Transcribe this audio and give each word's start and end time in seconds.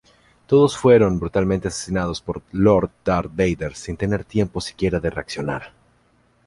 Todos 0.47 0.75
fueron 0.79 1.19
brutalmente 1.19 1.67
asesinados 1.67 2.21
por 2.23 2.41
Lord 2.53 2.89
Darth 3.05 3.29
Vader 3.35 3.75
sin 3.75 3.97
tener 3.97 4.25
tiempo 4.25 4.59
siquiera 4.59 4.99
de 4.99 5.11
reaccionar. 5.11 5.73